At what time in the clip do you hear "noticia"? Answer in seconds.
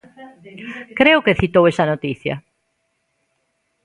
1.91-2.35